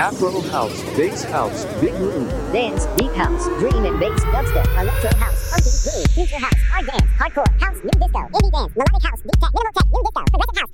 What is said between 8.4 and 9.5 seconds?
dance, melodic house, deep